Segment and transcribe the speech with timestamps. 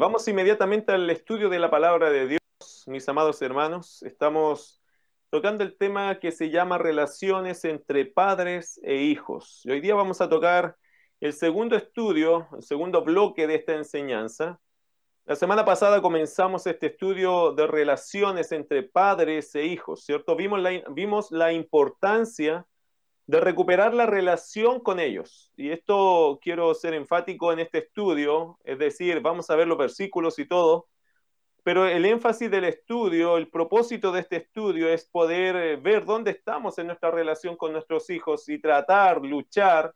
[0.00, 4.02] vamos inmediatamente al estudio de la palabra de Dios, mis amados hermanos.
[4.02, 4.82] Estamos
[5.28, 9.60] tocando el tema que se llama relaciones entre padres e hijos.
[9.64, 10.78] Y hoy día vamos a tocar
[11.20, 14.58] el segundo estudio, el segundo bloque de esta enseñanza.
[15.26, 20.34] La semana pasada comenzamos este estudio de relaciones entre padres e hijos, ¿cierto?
[20.34, 22.66] Vimos la, vimos la importancia
[23.26, 25.52] de recuperar la relación con ellos.
[25.56, 30.38] Y esto quiero ser enfático en este estudio, es decir, vamos a ver los versículos
[30.38, 30.88] y todo,
[31.62, 36.30] pero el énfasis del estudio, el propósito de este estudio es poder eh, ver dónde
[36.30, 39.94] estamos en nuestra relación con nuestros hijos y tratar, luchar,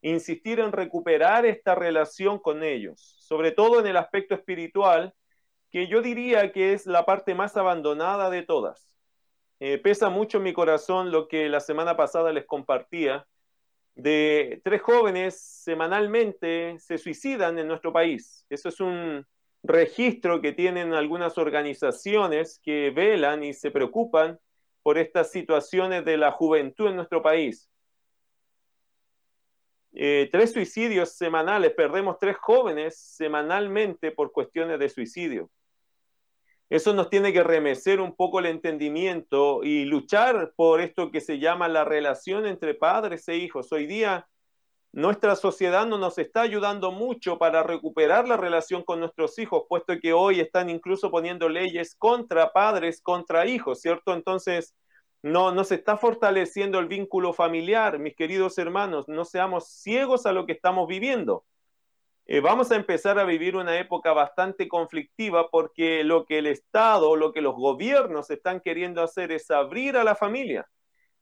[0.00, 5.14] insistir en recuperar esta relación con ellos, sobre todo en el aspecto espiritual,
[5.70, 8.91] que yo diría que es la parte más abandonada de todas.
[9.64, 13.28] Eh, pesa mucho en mi corazón lo que la semana pasada les compartía,
[13.94, 18.44] de tres jóvenes semanalmente se suicidan en nuestro país.
[18.50, 19.24] Eso es un
[19.62, 24.40] registro que tienen algunas organizaciones que velan y se preocupan
[24.82, 27.70] por estas situaciones de la juventud en nuestro país.
[29.92, 35.52] Eh, tres suicidios semanales, perdemos tres jóvenes semanalmente por cuestiones de suicidio.
[36.72, 41.38] Eso nos tiene que remecer un poco el entendimiento y luchar por esto que se
[41.38, 43.70] llama la relación entre padres e hijos.
[43.72, 44.26] Hoy día
[44.90, 50.00] nuestra sociedad no nos está ayudando mucho para recuperar la relación con nuestros hijos, puesto
[50.00, 54.14] que hoy están incluso poniendo leyes contra padres, contra hijos, ¿cierto?
[54.14, 54.74] Entonces,
[55.20, 60.32] no, no se está fortaleciendo el vínculo familiar, mis queridos hermanos, no seamos ciegos a
[60.32, 61.44] lo que estamos viviendo.
[62.26, 67.16] Eh, vamos a empezar a vivir una época bastante conflictiva porque lo que el Estado,
[67.16, 70.66] lo que los gobiernos están queriendo hacer es abrir a la familia,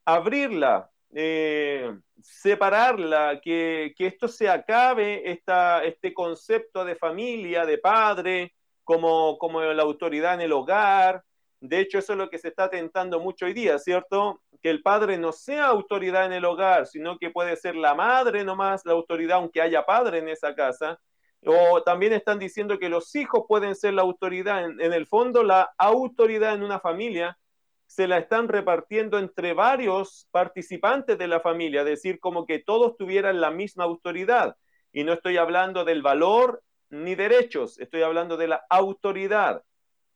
[0.04, 1.90] abrirla, eh,
[2.22, 10.34] separarla, que, esto se acabe, este concepto de familia, de padre, como, como la autoridad
[10.34, 11.24] en el hogar,
[11.60, 14.40] de hecho, eso es lo que se está tentando mucho hoy día, ¿cierto?
[14.62, 18.44] Que el padre no sea autoridad en el hogar, sino que puede ser la madre
[18.44, 20.98] nomás la autoridad, aunque haya padre en esa casa.
[21.44, 24.64] O también están diciendo que los hijos pueden ser la autoridad.
[24.64, 27.38] En, el fondo, la autoridad en una familia
[27.86, 32.96] se la están repartiendo entre varios participantes de la familia, es decir, como que todos
[32.96, 34.56] tuvieran la misma autoridad.
[34.92, 39.62] Y no estoy hablando del valor ni derechos, estoy hablando de la autoridad.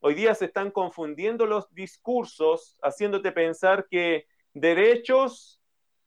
[0.07, 5.63] Hoy día se están confundiendo los discursos, haciéndote pensar que derechos,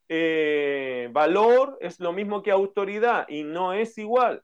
[0.08, 4.44] eh, valor es lo mismo que autoridad y no es igual.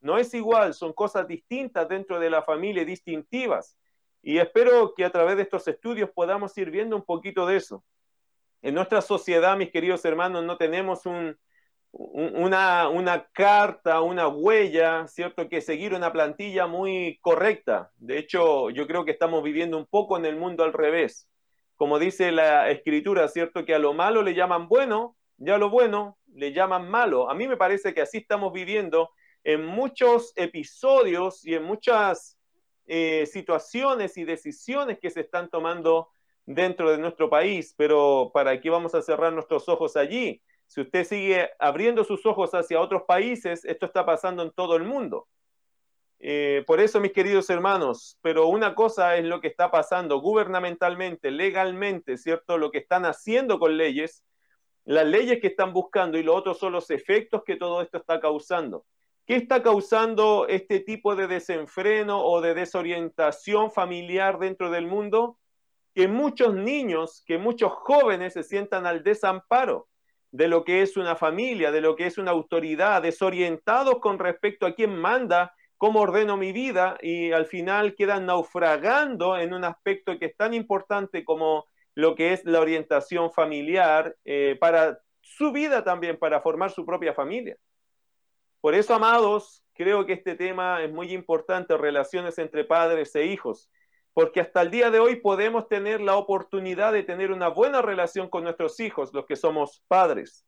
[0.00, 3.76] No es igual, son cosas distintas dentro de la familia, distintivas.
[4.22, 7.84] Y espero que a través de estos estudios podamos ir viendo un poquito de eso.
[8.62, 11.38] En nuestra sociedad, mis queridos hermanos, no tenemos un,
[11.92, 15.48] una, una, carta, una huella, ¿cierto?
[15.48, 17.90] Que seguir una plantilla muy correcta.
[17.96, 21.28] De hecho, yo creo que estamos viviendo un poco en el mundo al revés.
[21.76, 23.64] Como dice la escritura, ¿cierto?
[23.64, 27.30] Que a lo malo le llaman bueno y a lo bueno le llaman malo.
[27.30, 29.10] A mí me parece que así estamos viviendo
[29.44, 32.38] en muchos episodios y en muchas
[32.86, 36.10] eh, situaciones y decisiones que se están tomando
[36.44, 37.74] dentro de nuestro país.
[37.76, 40.42] Pero ¿para qué vamos a cerrar nuestros ojos allí?
[40.68, 44.84] Si usted sigue abriendo sus ojos hacia otros países, esto está pasando en todo el
[44.84, 45.26] mundo.
[46.18, 51.30] Eh, por eso, mis queridos hermanos, pero una cosa es lo que está pasando gubernamentalmente,
[51.30, 52.58] legalmente, ¿cierto?
[52.58, 54.22] Lo que están haciendo con leyes,
[54.84, 58.20] las leyes que están buscando y lo otro son los efectos que todo esto está
[58.20, 58.84] causando.
[59.24, 65.38] ¿Qué está causando este tipo de desenfreno o de desorientación familiar dentro del mundo?
[65.94, 69.88] Que muchos niños, que muchos jóvenes se sientan al desamparo
[70.30, 74.66] de lo que es una familia, de lo que es una autoridad, desorientados con respecto
[74.66, 80.18] a quién manda, cómo ordeno mi vida y al final quedan naufragando en un aspecto
[80.18, 85.84] que es tan importante como lo que es la orientación familiar eh, para su vida
[85.84, 87.56] también, para formar su propia familia.
[88.60, 93.70] Por eso, amados, creo que este tema es muy importante, relaciones entre padres e hijos
[94.18, 98.28] porque hasta el día de hoy podemos tener la oportunidad de tener una buena relación
[98.28, 100.44] con nuestros hijos, los que somos padres.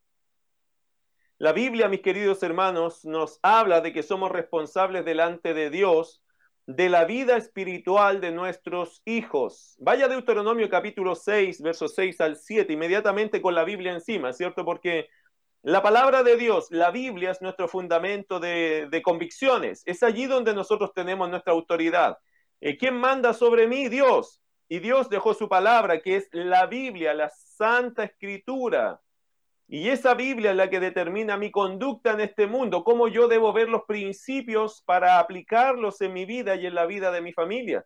[1.37, 6.21] La Biblia, mis queridos hermanos, nos habla de que somos responsables delante de Dios
[6.65, 9.77] de la vida espiritual de nuestros hijos.
[9.79, 14.65] Vaya Deuteronomio capítulo 6, versos 6 al 7, inmediatamente con la Biblia encima, ¿cierto?
[14.65, 15.07] Porque
[15.61, 19.81] la palabra de Dios, la Biblia es nuestro fundamento de, de convicciones.
[19.85, 22.17] Es allí donde nosotros tenemos nuestra autoridad.
[22.61, 23.89] Eh, ¿Quién manda sobre mí?
[23.89, 24.41] Dios.
[24.69, 29.01] Y Dios dejó su palabra, que es la Biblia, la Santa Escritura.
[29.67, 33.51] Y esa Biblia es la que determina mi conducta en este mundo, cómo yo debo
[33.51, 37.85] ver los principios para aplicarlos en mi vida y en la vida de mi familia.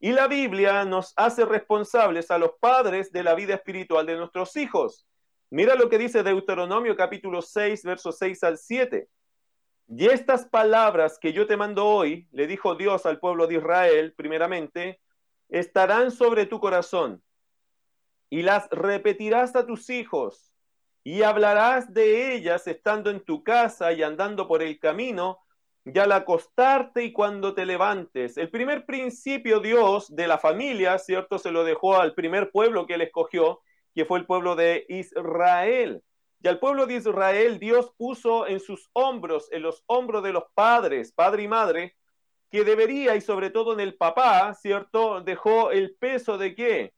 [0.00, 4.56] Y la Biblia nos hace responsables a los padres de la vida espiritual de nuestros
[4.56, 5.06] hijos.
[5.50, 9.08] Mira lo que dice Deuteronomio capítulo 6, versos 6 al 7.
[9.94, 14.14] Y estas palabras que yo te mando hoy, le dijo Dios al pueblo de Israel,
[14.16, 15.02] primeramente,
[15.50, 17.22] estarán sobre tu corazón
[18.30, 20.54] y las repetirás a tus hijos
[21.04, 25.40] y hablarás de ellas estando en tu casa y andando por el camino
[25.84, 28.38] y al acostarte y cuando te levantes.
[28.38, 31.38] El primer principio Dios de la familia, ¿cierto?
[31.38, 33.60] Se lo dejó al primer pueblo que él escogió
[33.94, 36.02] que fue el pueblo de Israel.
[36.42, 40.44] Y al pueblo de Israel Dios puso en sus hombros, en los hombros de los
[40.54, 41.96] padres, padre y madre,
[42.50, 45.20] que debería, y sobre todo en el papá, ¿cierto?
[45.20, 46.94] Dejó el peso de qué?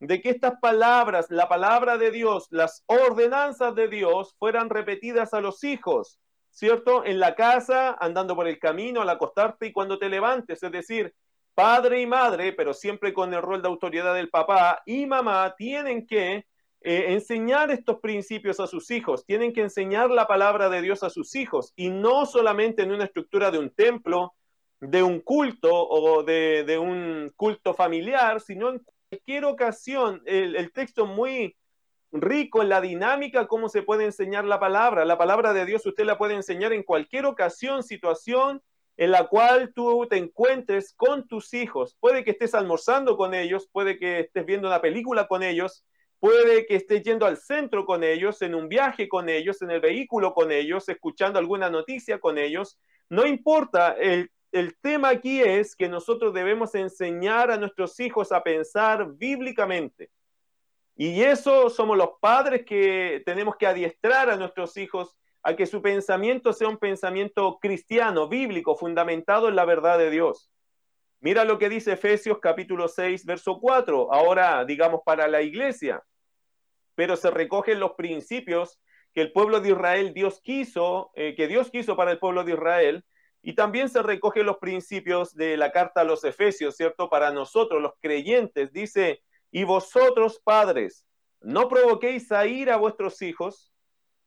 [0.00, 5.40] De que estas palabras, la palabra de Dios, las ordenanzas de Dios fueran repetidas a
[5.40, 6.18] los hijos,
[6.50, 7.04] ¿cierto?
[7.04, 11.14] En la casa, andando por el camino, al acostarte y cuando te levantes, es decir,
[11.54, 16.04] padre y madre, pero siempre con el rol de autoridad del papá y mamá, tienen
[16.06, 16.46] que
[16.80, 21.10] eh, enseñar estos principios a sus hijos, tienen que enseñar la palabra de Dios a
[21.10, 24.34] sus hijos y no solamente en una estructura de un templo,
[24.80, 30.22] de un culto o de, un culto familiar, sino en cualquier ocasión.
[30.24, 31.56] El, el texto muy
[32.12, 35.04] rico en la dinámica, cómo se puede enseñar la palabra.
[35.04, 38.62] La palabra de Dios usted la puede enseñar en cualquier ocasión, situación
[38.98, 41.96] en la cual tú te encuentres con tus hijos.
[42.00, 45.84] Puede que estés almorzando con ellos, puede que estés viendo una película con ellos,
[46.20, 49.80] puede que estés yendo al centro con ellos, en un viaje con ellos, en el
[49.80, 52.78] vehículo con ellos, escuchando alguna noticia con ellos.
[53.08, 58.42] No importa, el, el tema aquí es que nosotros debemos enseñar a nuestros hijos a
[58.42, 60.10] pensar bíblicamente.
[60.96, 65.80] Y eso somos los padres que tenemos que adiestrar a nuestros hijos a que su
[65.80, 70.50] pensamiento sea un pensamiento cristiano, bíblico, fundamentado en la verdad de Dios.
[71.20, 76.04] Mira lo que dice Efesios capítulo 6, verso 4, ahora digamos para la iglesia,
[76.94, 78.80] pero se recogen los principios
[79.12, 82.52] que el pueblo de Israel Dios quiso, eh, que Dios quiso para el pueblo de
[82.52, 83.04] Israel,
[83.42, 87.08] y también se recogen los principios de la carta a los Efesios, ¿cierto?
[87.08, 91.04] Para nosotros, los creyentes, dice, y vosotros padres,
[91.40, 93.72] no provoquéis a ir a vuestros hijos,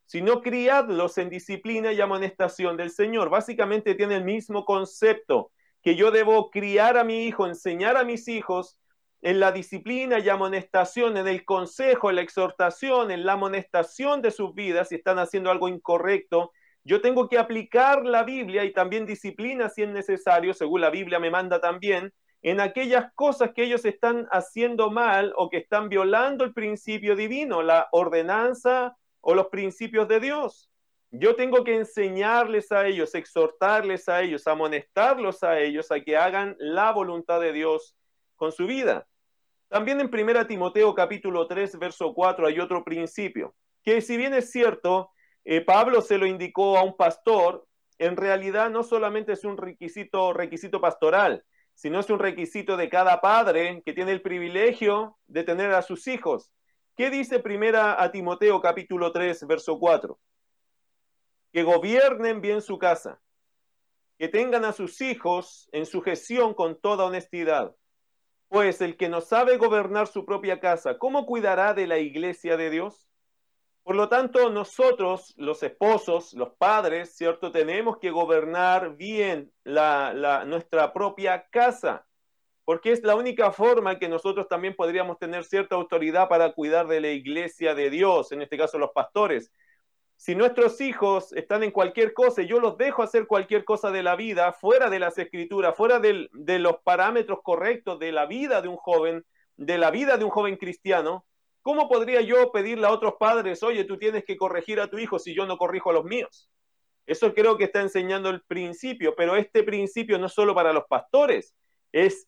[0.05, 3.29] sino criadlos en disciplina y amonestación del Señor.
[3.29, 8.27] Básicamente tiene el mismo concepto, que yo debo criar a mi hijo, enseñar a mis
[8.27, 8.77] hijos
[9.21, 14.31] en la disciplina y amonestación, en el consejo, en la exhortación, en la amonestación de
[14.31, 16.51] sus vidas, si están haciendo algo incorrecto.
[16.83, 21.19] Yo tengo que aplicar la Biblia y también disciplina si es necesario, según la Biblia
[21.19, 22.11] me manda también,
[22.41, 27.61] en aquellas cosas que ellos están haciendo mal o que están violando el principio divino,
[27.61, 30.70] la ordenanza o los principios de Dios.
[31.13, 36.55] Yo tengo que enseñarles a ellos, exhortarles a ellos, amonestarlos a ellos a que hagan
[36.57, 37.97] la voluntad de Dios
[38.37, 39.05] con su vida.
[39.67, 43.53] También en 1 Timoteo capítulo 3, verso 4 hay otro principio,
[43.83, 45.11] que si bien es cierto,
[45.43, 47.67] eh, Pablo se lo indicó a un pastor,
[47.97, 51.43] en realidad no solamente es un requisito, requisito pastoral,
[51.73, 56.07] sino es un requisito de cada padre que tiene el privilegio de tener a sus
[56.07, 56.53] hijos.
[56.95, 60.17] ¿Qué dice primera Timoteo capítulo 3, verso 4?
[61.51, 63.21] Que gobiernen bien su casa,
[64.17, 67.75] que tengan a sus hijos en sujeción con toda honestidad.
[68.47, 72.69] Pues el que no sabe gobernar su propia casa, ¿cómo cuidará de la iglesia de
[72.69, 73.07] Dios?
[73.83, 77.51] Por lo tanto, nosotros, los esposos, los padres, ¿cierto?
[77.51, 82.05] Tenemos que gobernar bien la, nuestra propia casa
[82.63, 87.01] porque es la única forma que nosotros también podríamos tener cierta autoridad para cuidar de
[87.01, 89.51] la iglesia de Dios, en este caso los pastores.
[90.21, 94.03] Si nuestros hijos están en cualquier cosa y yo los dejo hacer cualquier cosa de
[94.03, 98.67] la vida, fuera de las escrituras, fuera de los parámetros correctos de la vida de
[98.67, 99.25] un joven,
[99.57, 101.25] de la vida de un joven cristiano,
[101.63, 105.17] ¿cómo podría yo pedirle a otros padres, oye, tú tienes que corregir a tu hijo
[105.17, 106.51] si yo no corrijo a los míos?
[107.07, 110.83] Eso creo que está enseñando el principio, pero este principio no es solo para los
[110.87, 111.55] pastores,
[111.91, 112.27] es,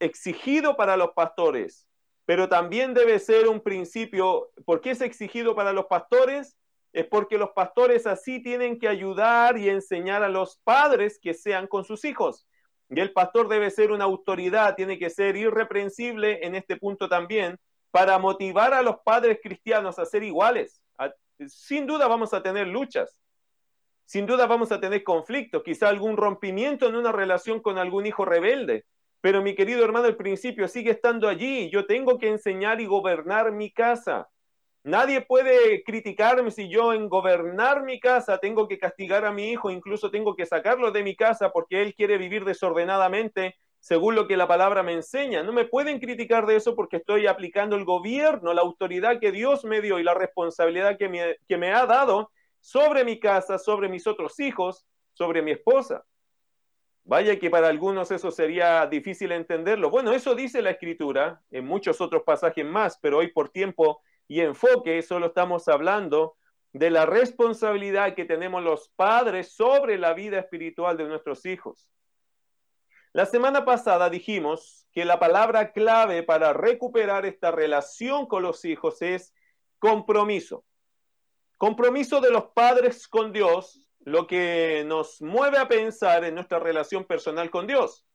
[0.00, 1.88] exigido para los pastores,
[2.26, 4.50] pero también debe ser un principio.
[4.66, 6.58] ¿Por qué es exigido para los pastores?
[6.92, 11.66] Es porque los pastores así tienen que ayudar y enseñar a los padres que sean
[11.66, 12.46] con sus hijos.
[12.88, 17.58] Y el pastor debe ser una autoridad, tiene que ser irreprensible en este punto también,
[17.90, 20.82] para motivar a los padres cristianos a ser iguales.
[21.46, 23.18] Sin duda vamos a tener luchas,
[24.04, 28.24] sin duda vamos a tener conflictos, quizá algún rompimiento en una relación con algún hijo
[28.24, 28.84] rebelde.
[29.22, 31.70] Pero mi querido hermano, el principio sigue estando allí.
[31.70, 34.28] Yo tengo que enseñar y gobernar mi casa.
[34.84, 39.70] Nadie puede criticarme si yo en gobernar mi casa tengo que castigar a mi hijo,
[39.70, 44.36] incluso tengo que sacarlo de mi casa porque él quiere vivir desordenadamente según lo que
[44.36, 45.44] la palabra me enseña.
[45.44, 49.64] No me pueden criticar de eso porque estoy aplicando el gobierno, la autoridad que Dios
[49.64, 51.08] me dio y la responsabilidad que
[51.58, 56.04] me, ha dado sobre mi casa, sobre mis otros hijos, sobre mi esposa.
[57.04, 59.90] Vaya que para algunos eso sería difícil entenderlo.
[59.90, 64.40] Bueno, eso dice la escritura en muchos otros pasajes más, pero hoy por tiempo y
[64.40, 66.36] enfoque, solo estamos hablando
[66.72, 71.90] de la responsabilidad que tenemos los padres sobre la vida espiritual de nuestros hijos.
[73.12, 79.02] La semana pasada dijimos que la palabra clave para recuperar esta relación con los hijos
[79.02, 79.34] es
[79.78, 80.64] compromiso.
[81.58, 87.04] Compromiso de los padres con Dios, lo que nos mueve a pensar en nuestra relación
[87.04, 88.06] personal con Dios.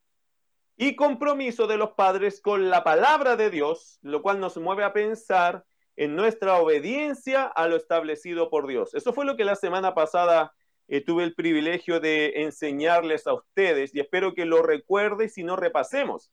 [0.75, 4.93] Y compromiso de los padres con la palabra de Dios, lo cual nos mueve a
[4.93, 5.63] pensar
[5.97, 8.93] en nuestra obediencia a lo establecido por Dios.
[8.93, 10.53] Eso fue lo que la semana pasada
[10.87, 15.55] eh, tuve el privilegio de enseñarles a ustedes y espero que lo recuerde si no
[15.55, 16.31] repasemos.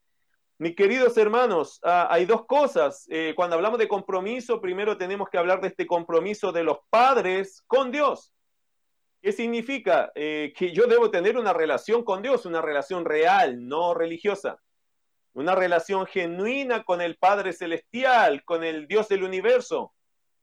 [0.58, 3.06] Mis queridos hermanos, ah, hay dos cosas.
[3.10, 7.64] Eh, cuando hablamos de compromiso, primero tenemos que hablar de este compromiso de los padres
[7.66, 8.32] con Dios.
[9.22, 10.12] ¿Qué significa?
[10.14, 14.60] Eh, que yo debo tener una relación con Dios, una relación real, no religiosa
[15.34, 19.92] una relación genuina con el Padre Celestial, con el Dios del universo.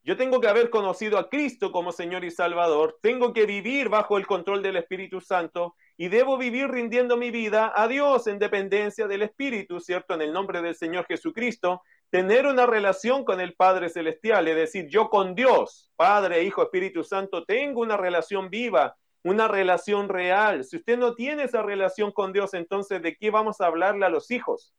[0.04, 4.18] Yo tengo que haber conocido a Cristo como Señor y Salvador, tengo que vivir bajo
[4.18, 9.06] el control del Espíritu Santo y debo vivir rindiendo mi vida a Dios en dependencia
[9.06, 10.14] del Espíritu, ¿cierto?
[10.14, 14.88] En el nombre del Señor Jesucristo, tener una relación con el Padre Celestial, es decir,
[14.88, 20.64] yo con Dios, Padre, Hijo, Espíritu Santo, tengo una relación viva, una relación real.
[20.64, 24.10] Si usted no tiene esa relación con Dios, entonces, ¿de qué vamos a hablarle a
[24.10, 24.74] los hijos?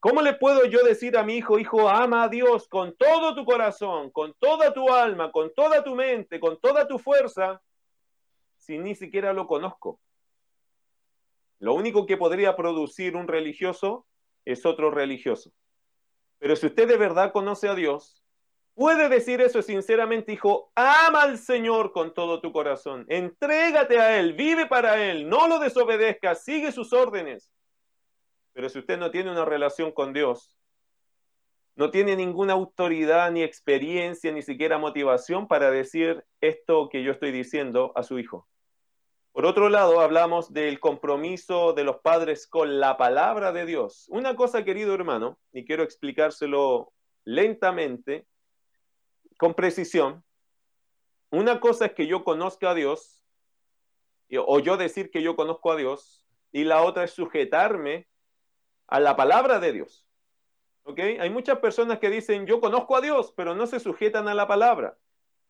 [0.00, 3.44] ¿Cómo le puedo yo decir a mi hijo, hijo, ama a Dios con todo tu
[3.44, 7.60] corazón, con toda tu alma, con toda tu mente, con toda tu fuerza,
[8.56, 10.00] si ni siquiera lo conozco?
[11.58, 14.06] Lo único que podría producir un religioso
[14.44, 15.52] es otro religioso.
[16.38, 18.22] Pero si usted de verdad conoce a Dios,
[18.78, 24.34] puede decir eso sinceramente, hijo, ama al Señor con todo tu corazón, entrégate a Él,
[24.34, 27.50] vive para Él, no lo desobedezcas, sigue sus órdenes.
[28.52, 30.56] Pero si usted no tiene una relación con Dios,
[31.74, 37.32] no tiene ninguna autoridad, ni experiencia, ni siquiera motivación para decir esto que yo estoy
[37.32, 38.46] diciendo a su hijo.
[39.32, 44.06] Por otro lado, hablamos del compromiso de los padres con la palabra de Dios.
[44.08, 46.92] Una cosa, querido hermano, y quiero explicárselo
[47.24, 48.24] lentamente,
[49.38, 50.22] con precisión.
[51.30, 53.24] Una cosa es que yo conozca a Dios,
[54.36, 58.06] o yo decir que yo conozco a Dios, y la otra es sujetarme
[58.86, 60.06] a la palabra de Dios.
[60.82, 60.98] ¿Ok?
[61.20, 64.48] Hay muchas personas que dicen, yo conozco a Dios, pero no se sujetan a la
[64.48, 64.98] palabra.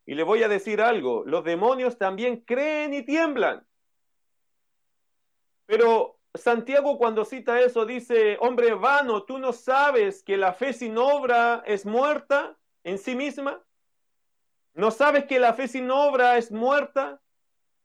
[0.04, 3.66] Y le voy a decir algo, los demonios también creen y tiemblan.
[5.66, 10.98] Pero Santiago cuando cita eso dice, hombre vano, ¿tú no sabes que la fe sin
[10.98, 13.62] obra es muerta en sí misma?
[14.74, 17.20] ¿No sabes que la fe sin obra es muerta?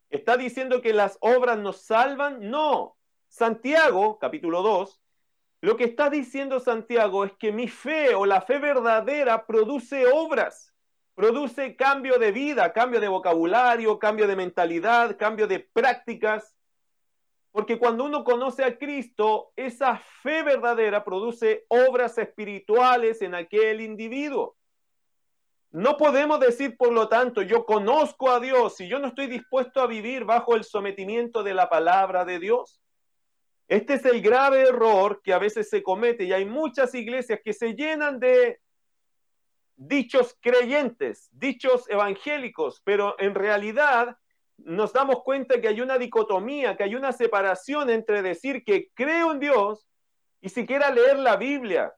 [0.09, 2.49] ¿Está diciendo que las obras nos salvan?
[2.49, 2.97] No.
[3.29, 5.01] Santiago, capítulo 2,
[5.61, 10.75] lo que está diciendo Santiago es que mi fe o la fe verdadera produce obras,
[11.15, 16.55] produce cambio de vida, cambio de vocabulario, cambio de mentalidad, cambio de prácticas.
[17.51, 24.57] Porque cuando uno conoce a Cristo, esa fe verdadera produce obras espirituales en aquel individuo.
[25.73, 29.81] No podemos decir, por lo tanto, yo conozco a Dios y yo no estoy dispuesto
[29.81, 32.79] a vivir bajo el sometimiento de la palabra de Dios.
[33.67, 37.53] Este es el grave error que a veces se comete y hay muchas iglesias que
[37.53, 38.61] se llenan de
[39.75, 44.15] dichos creyentes, dichos evangélicos, pero en realidad
[44.57, 49.31] nos damos cuenta que hay una dicotomía, que hay una separación entre decir que creo
[49.31, 49.87] en Dios
[50.39, 51.95] y siquiera leer la Biblia,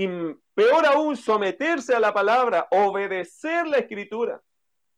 [0.00, 0.06] y
[0.54, 4.40] peor aún someterse a la palabra, obedecer la escritura.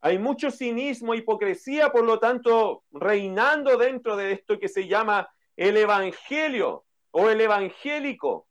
[0.02, 5.78] Hay mucho cinismo, hipocresía, por lo tanto, reinando dentro de esto que se llama el
[5.78, 8.47] evangelio o el evangélico.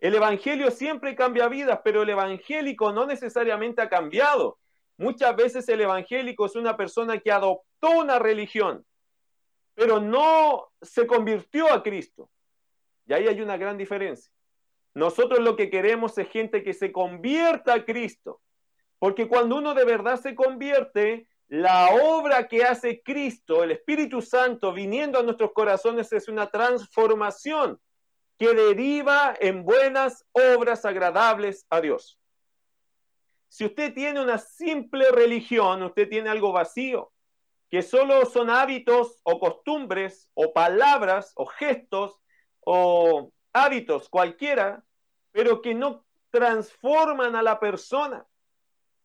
[0.00, 4.58] El evangelio siempre cambia vidas, pero el evangélico no necesariamente ha cambiado.
[4.96, 8.84] Muchas veces el evangélico es una persona que adoptó una religión,
[9.72, 12.28] pero no se convirtió a Cristo.
[13.06, 14.32] Y ahí hay una gran diferencia.
[14.94, 18.40] Nosotros lo que queremos es gente que se convierta a Cristo,
[18.98, 24.72] porque cuando uno de verdad se convierte, la obra que hace Cristo, el Espíritu Santo,
[24.72, 27.80] viniendo a nuestros corazones es una transformación
[28.38, 32.18] que deriva en buenas obras agradables a Dios.
[33.48, 37.12] si usted tiene una simple religión, usted tiene algo vacío,
[37.70, 42.18] que solo son hábitos o costumbres o palabras o gestos
[42.60, 44.84] o hábitos cualquiera,
[45.30, 48.26] pero que no transforman a la persona.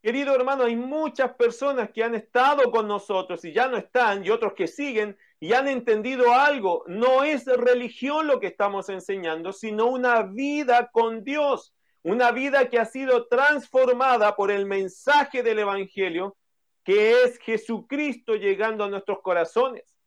[0.02, 4.30] Querido hermano, hay muchas personas que han estado con nosotros y ya no están, y
[4.30, 6.84] otros que siguen y han entendido algo.
[6.86, 12.78] No es religión lo que estamos enseñando, sino una vida con Dios una vida que
[12.78, 16.36] ha sido transformada por el mensaje del Evangelio,
[16.84, 19.97] que es Jesucristo llegando a nuestros corazones.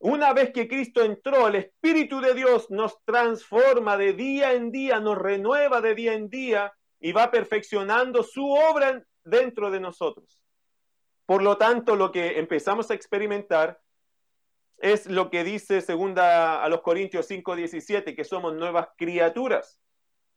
[0.00, 4.98] Una vez que Cristo entró, el Espíritu de Dios nos transforma de día en día,
[4.98, 10.42] nos renueva de día en día y va perfeccionando su obra dentro de nosotros.
[11.26, 13.80] Por lo tanto, lo que empezamos a experimentar
[14.78, 19.78] es lo que dice segunda a los Corintios 5:17, que somos nuevas criaturas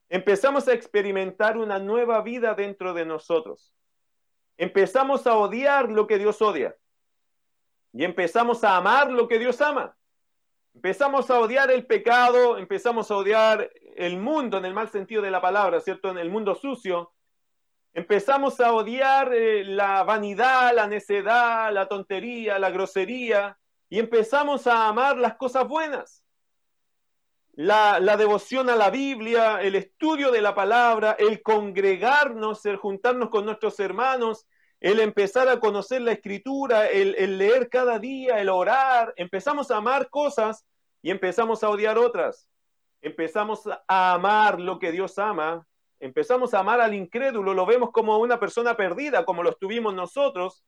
[0.08, 3.74] empezamos a experimentar una nueva vida dentro de nosotros.
[4.56, 6.76] Empezamos a odiar lo que Dios odia.
[7.94, 9.96] Y empezamos a amar lo que Dios ama.
[10.74, 15.30] Empezamos a odiar el pecado, empezamos a odiar el mundo en el mal sentido de
[15.30, 16.10] la palabra, ¿cierto?
[16.10, 17.12] En el mundo sucio.
[17.94, 23.56] Empezamos a odiar eh, la vanidad, la necedad, la tontería, la grosería.
[23.88, 26.24] Y empezamos a amar las cosas buenas
[27.56, 33.44] la, devoción a la Biblia, el estudio de la palabra, el congregarnos, el juntarnos con
[33.44, 34.46] nuestros hermanos,
[34.84, 40.10] el empezar a conocer la escritura, el, leer cada día, el orar, empezamos a amar
[40.10, 40.66] cosas
[41.00, 42.50] y empezamos a odiar otras.
[43.00, 45.66] Empezamos a amar lo que Dios ama,
[46.00, 50.62] empezamos a amar al incrédulo, lo vemos como una persona perdida, como lo estuvimos nosotros,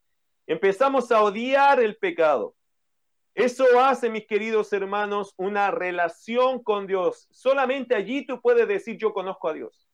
[0.46, 2.54] empezamos a odiar el pecado.
[3.34, 7.28] Eso hace, mis queridos hermanos, una relación con Dios.
[7.30, 9.90] Solamente allí tú puedes decir yo conozco a Dios.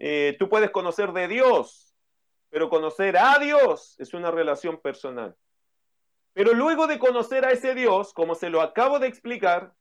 [0.00, 1.89] Eh, tú puedes conocer de Dios,
[2.50, 5.36] pero conocer a Dios es una relación personal.
[6.32, 9.72] Pero luego de conocer a ese Dios, como se lo acabo de explicar,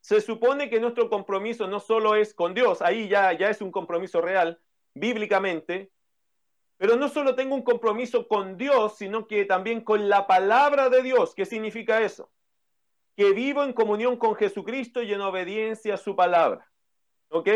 [0.00, 3.70] se supone que nuestro compromiso no solo es con Dios, ahí ya, ya es un
[3.70, 4.60] compromiso real,
[4.94, 5.90] bíblicamente,
[6.76, 11.02] pero no solo tengo un compromiso con Dios, sino que también con la palabra de
[11.02, 11.34] Dios.
[11.34, 12.32] ¿Qué significa eso?
[13.16, 16.66] Que vivo en comunión con Jesucristo y en obediencia a su palabra.
[17.28, 17.48] ¿Ok?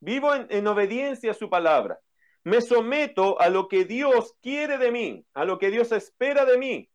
[0.00, 2.00] Vivo en, en obediencia a su palabra.
[2.44, 6.58] Me someto a lo que Dios quiere de mí, a lo que Dios espera de
[6.58, 6.90] mí,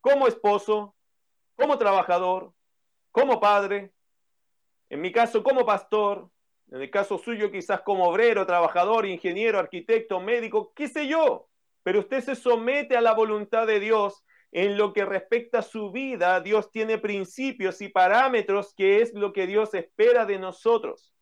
[0.00, 0.94] como esposo,
[1.56, 2.52] como trabajador,
[3.10, 3.92] como padre,
[4.88, 6.30] en mi caso como pastor,
[6.70, 11.48] en el caso suyo quizás como obrero, trabajador, ingeniero, arquitecto, médico, qué sé yo,
[11.82, 15.90] pero usted se somete a la voluntad de Dios en lo que respecta a su
[15.92, 16.40] vida.
[16.40, 21.12] Dios tiene principios y parámetros que es lo que Dios espera de nosotros.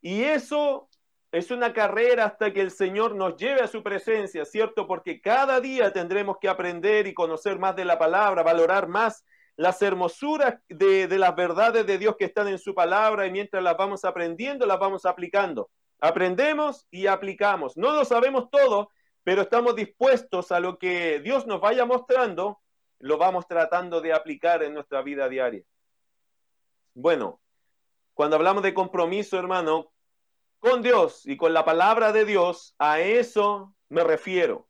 [0.00, 0.88] Y eso
[1.32, 4.86] es una carrera hasta que el Señor nos lleve a su presencia, ¿cierto?
[4.86, 9.24] Porque cada día tendremos que aprender y conocer más de la palabra, valorar más
[9.56, 13.78] las hermosuras de, las verdades de Dios que están en su palabra y mientras las
[13.78, 15.70] vamos aprendiendo, las vamos aplicando.
[16.00, 17.78] Aprendemos y aplicamos.
[17.78, 18.90] No lo sabemos todo,
[19.24, 22.60] pero estamos dispuestos a lo que Dios nos vaya mostrando,
[22.98, 25.62] lo vamos tratando de aplicar en nuestra vida diaria.
[26.92, 27.40] Bueno,
[28.12, 29.92] cuando hablamos de compromiso, hermano,
[30.62, 34.68] con Dios y con la palabra de Dios, a eso me refiero.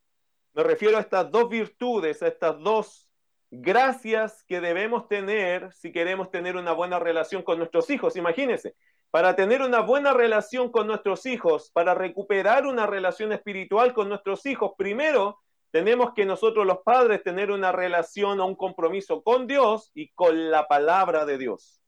[0.54, 3.10] Me refiero a estas dos virtudes, a estas dos
[3.50, 8.16] gracias que debemos tener si queremos tener una buena relación con nuestros hijos.
[8.16, 8.74] Imagínense,
[9.10, 14.46] para tener una buena relación con nuestros hijos, para recuperar una relación espiritual con nuestros
[14.46, 15.40] hijos, primero
[15.72, 20.50] tenemos que nosotros los padres tener una relación o un compromiso con Dios y con
[20.50, 21.82] la palabra de Dios.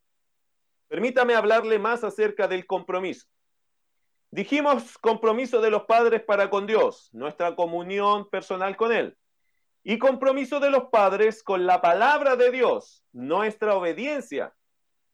[0.89, 3.29] Permítame hablarle más acerca del compromiso.
[4.35, 9.17] Dijimos compromiso de los padres para con Dios, nuestra comunión personal con Él
[9.85, 14.53] y compromiso de los padres con la palabra de Dios, nuestra obediencia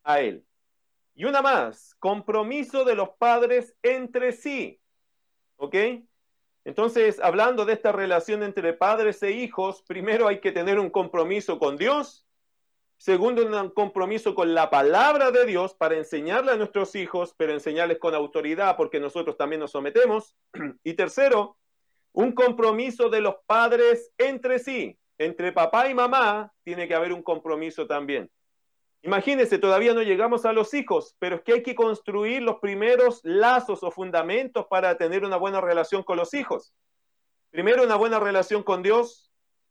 [0.04, 0.46] a Él.
[1.14, 4.80] Y una más, compromiso de los padres entre sí.
[5.56, 5.76] ¿Ok?
[6.64, 11.58] Entonces, hablando de esta relación entre padres e hijos, primero hay que tener un compromiso
[11.58, 12.26] con Dios,
[13.00, 17.98] segundo un compromiso con la palabra de Dios para enseñarle a nuestros hijos, pero enseñarles
[17.98, 20.36] con autoridad porque nosotros también nos sometemos,
[20.84, 21.56] y tercero,
[22.12, 27.22] un compromiso de los padres entre sí, entre papá y mamá, tiene que haber un
[27.22, 28.30] compromiso también.
[29.00, 33.20] Imagínense, todavía no llegamos a los hijos, pero es que hay que construir los primeros
[33.22, 36.74] lazos o fundamentos para tener una buena relación con los hijos.
[37.48, 39.29] Primero, una buena relación con Dios,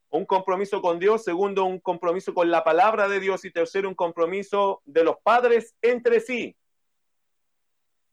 [0.09, 1.23] un compromiso con Dios.
[1.23, 3.45] Segundo, un compromiso con la palabra de Dios.
[3.45, 6.55] Y tercero, un compromiso de los padres entre sí.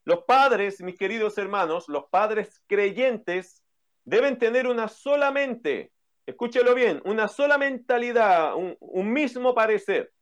[0.04, 3.62] Los padres, mis queridos hermanos, los padres creyentes
[4.04, 5.90] deben tener una sola mente,
[6.26, 10.12] escúchelo bien, una sola mentalidad, un, un mismo parecer.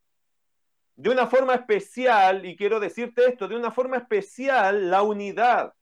[0.96, 5.74] De una forma especial, y quiero decirte esto, de una forma especial, la unidad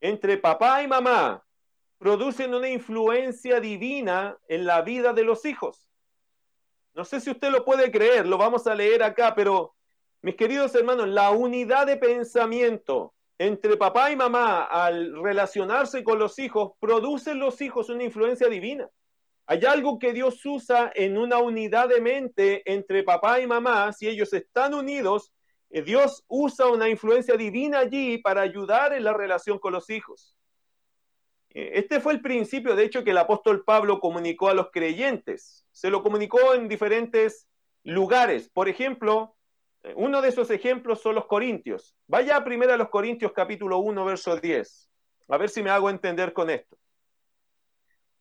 [0.00, 1.44] entre papá y mamá
[1.98, 5.90] producen una influencia divina en la vida de los hijos.
[6.94, 9.74] No sé si usted lo puede creer, lo vamos a leer acá, pero
[10.22, 16.38] mis queridos hermanos, la unidad de pensamiento entre papá y mamá al relacionarse con los
[16.38, 18.88] hijos produce en los hijos una influencia divina.
[19.46, 24.08] Hay algo que Dios usa en una unidad de mente entre papá y mamá, si
[24.08, 25.32] ellos están unidos,
[25.70, 30.34] eh, Dios usa una influencia divina allí para ayudar en la relación con los hijos.
[31.50, 35.66] Eh, este fue el principio, de hecho, que el apóstol Pablo comunicó a los creyentes.
[35.72, 37.48] Se lo comunicó en diferentes
[37.84, 38.48] lugares.
[38.50, 39.36] Por ejemplo,
[39.82, 41.96] eh, uno de esos ejemplos son los Corintios.
[42.06, 44.90] Vaya primero a los Corintios capítulo 1, verso 10.
[45.28, 46.78] A ver si me hago entender con esto.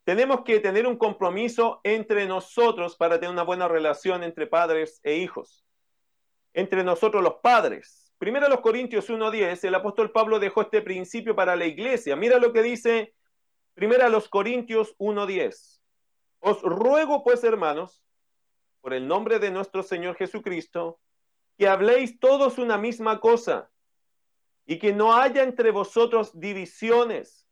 [0.03, 5.15] Tenemos que tener un compromiso entre nosotros para tener una buena relación entre padres e
[5.17, 5.65] hijos.
[6.53, 8.13] Entre nosotros los padres.
[8.17, 12.15] Primero a los Corintios 1.10, el apóstol Pablo dejó este principio para la iglesia.
[12.15, 13.13] Mira lo que dice
[13.77, 15.79] primero a los Corintios 1.10.
[16.39, 18.03] Os ruego pues, hermanos,
[18.81, 20.99] por el nombre de nuestro Señor Jesucristo,
[21.59, 23.69] que habléis todos una misma cosa
[24.65, 27.47] y que no haya entre vosotros divisiones,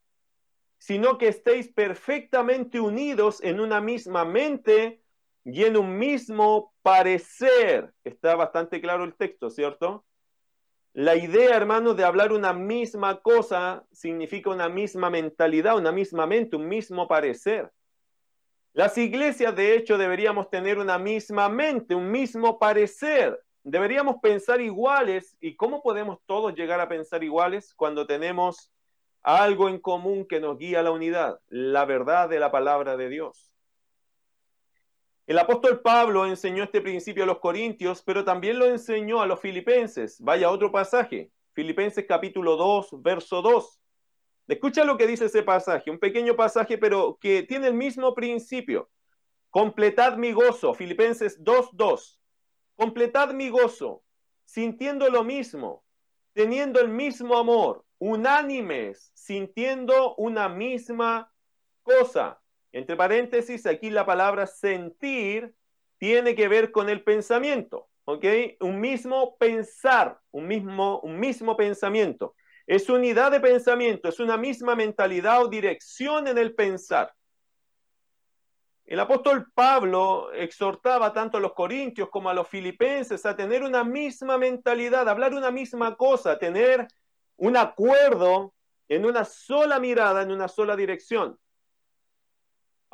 [0.80, 5.04] sino que estéis perfectamente unidos en una misma mente
[5.44, 7.94] y en un mismo parecer.
[8.04, 10.04] Está bastante claro el texto, ¿cierto?
[10.96, 16.56] La idea, hermanos, de hablar una misma cosa significa una misma mentalidad, una misma mente,
[16.56, 17.72] un mismo parecer.
[18.74, 25.36] Las iglesias, de hecho, deberíamos tener una misma mente, un mismo parecer deberíamos pensar iguales.
[25.42, 28.72] ¿Y cómo podemos todos llegar a pensar iguales cuando tenemos
[29.22, 31.40] algo en común que nos guía a la unidad?
[31.50, 33.55] La verdad de la palabra de Dios.
[35.28, 39.40] El apóstol Pablo enseñó este principio a los corintios, pero también lo enseñó a los
[39.40, 40.20] filipenses.
[40.22, 43.80] Vaya otro pasaje, Filipenses capítulo 2, verso 2.
[44.48, 48.90] Escucha lo que dice ese pasaje, un pequeño pasaje, pero que tiene el mismo principio.
[49.50, 52.20] Completad mi gozo, Filipenses 2, 2
[52.76, 54.04] completad mi gozo,
[54.46, 55.84] sintiendo lo mismo,
[56.34, 61.32] teniendo el mismo amor, unánimes, sintiendo una misma
[61.84, 62.42] cosa.
[62.76, 65.56] Entre paréntesis, aquí la palabra sentir
[65.98, 68.26] tiene que ver con el pensamiento, ¿ok?
[68.60, 72.36] Un mismo pensar, un mismo, un mismo pensamiento.
[72.68, 77.14] Es unidad de pensamiento, es una misma mentalidad o dirección en el pensar.
[78.84, 83.86] El apóstol Pablo exhortaba tanto a los corintios como a los filipenses a tener una
[83.86, 86.90] misma mentalidad, a hablar una misma cosa, a tener
[87.38, 88.54] un acuerdo
[88.90, 91.40] en una sola mirada, en una sola dirección.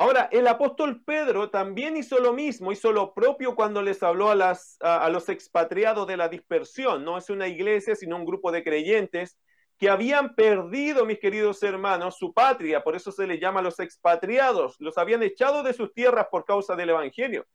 [0.02, 4.36] Ahora, el apóstol Pedro también hizo lo mismo, hizo lo propio cuando les habló a,
[4.36, 7.06] las, a, los expatriados de la dispersión.
[7.06, 9.38] No es una iglesia, sino un grupo de creyentes
[9.78, 14.76] que habían perdido, mis queridos hermanos, su patria, por eso se les llama los expatriados,
[14.80, 17.46] los habían echado de sus tierras por causa del Evangelio.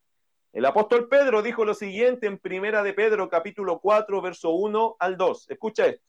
[0.52, 5.16] El apóstol Pedro dijo lo siguiente en Primera de Pedro capítulo 4, verso 1 al
[5.16, 5.50] 2.
[5.50, 6.04] Escucha esto.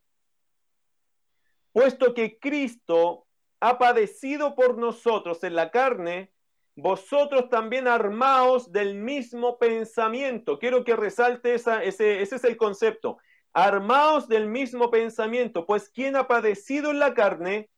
[1.72, 3.27] Puesto que Cristo
[3.60, 6.32] ha padecido por nosotros en la carne,
[6.76, 10.60] vosotros también armaos del mismo pensamiento.
[10.60, 13.18] Quiero que resalte esa, ese, ese es el concepto
[13.58, 17.72] armaos del mismo pensamiento, pues quien ha padecido en la carne,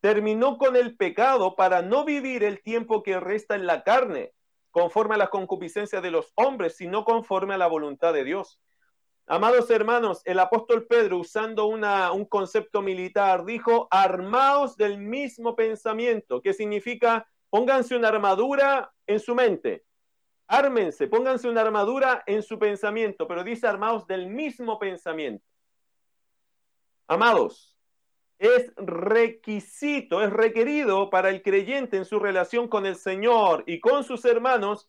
[0.00, 4.32] terminó con el pecado para no vivir el tiempo que resta en la carne,
[4.70, 8.58] conforme a las concupiscencias de los hombres, sino conforme a la voluntad de Dios.
[9.28, 16.54] Amados hermanos, el apóstol Pedro, usando un concepto militar, dijo, armaos del mismo pensamiento, que
[16.54, 19.84] significa, pónganse una armadura en su mente,
[20.50, 25.44] Ármense, pónganse una armadura en su pensamiento, pero dice armados del mismo pensamiento.
[27.06, 27.76] Amados,
[28.38, 34.04] es requisito, es requerido para el creyente en su relación con el Señor y con
[34.04, 34.88] sus hermanos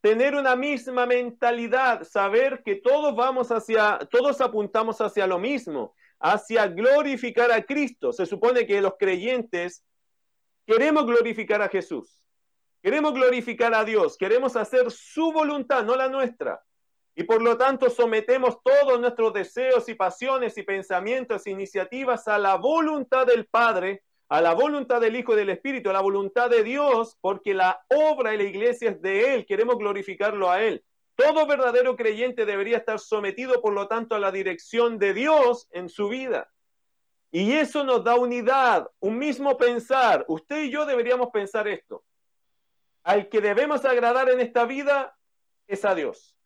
[0.00, 6.66] tener una misma mentalidad, saber que todos vamos hacia, todos apuntamos hacia lo mismo, hacia
[6.68, 8.12] glorificar a Cristo.
[8.12, 9.84] Se supone que los creyentes
[10.66, 12.24] queremos glorificar a Jesús.
[12.82, 16.62] Queremos glorificar a Dios, queremos hacer su voluntad, no la nuestra.
[17.14, 22.38] Y por lo tanto sometemos todos nuestros deseos y pasiones y pensamientos e iniciativas a
[22.38, 26.48] la voluntad del Padre, a la voluntad del Hijo y del Espíritu, a la voluntad
[26.48, 30.84] de Dios, porque la obra de la iglesia es de Él, queremos glorificarlo a Él.
[31.16, 35.88] Todo verdadero creyente debería estar sometido, por lo tanto, a la dirección de Dios en
[35.88, 36.48] su vida.
[37.32, 40.24] Y eso nos da unidad, un mismo pensar.
[40.28, 42.04] Usted y yo deberíamos pensar esto.
[43.02, 45.16] Al que debemos agradar en esta vida
[45.66, 46.38] es a Dios.